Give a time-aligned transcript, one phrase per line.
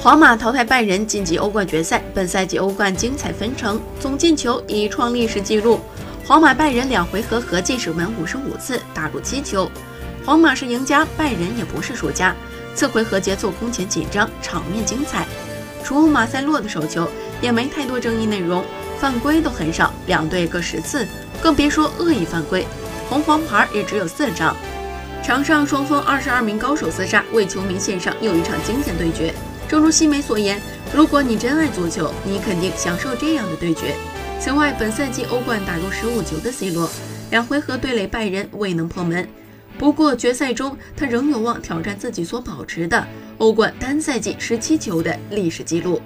[0.00, 5.80] 皇马淘汰拜仁晋级欧冠决赛，本赛季欧冠精彩纷呈，总进球已创历史纪录。
[6.24, 9.68] 皇马拜仁两回合合计射门五十五次，打入七球。
[10.24, 12.32] 皇马是赢家，拜仁也不是输家。
[12.76, 15.26] 次回合节奏空前紧张，场面精彩。
[15.82, 17.08] 除马塞洛的手球，
[17.42, 18.64] 也没太多争议内容，
[19.00, 21.04] 犯规都很少，两队各十次，
[21.42, 22.64] 更别说恶意犯规，
[23.10, 24.54] 红黄牌也只有四张。
[25.24, 29.34] 场上双方二十二名高手厮杀，为球迷献上又一场惊险对决。
[29.68, 30.58] 正如西梅所言，
[30.94, 33.94] 如果你真爱足球，你肯定享受这样的对决。
[34.40, 36.88] 此外，本赛季欧冠打入十五球的 C 罗，
[37.30, 39.28] 两回合对垒拜仁未能破门。
[39.76, 46.00] 不过决赛中，他仍有望挑战自己所保持的欧冠单赛季十七球的历史纪录。